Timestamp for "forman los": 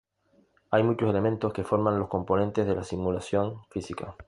1.63-2.09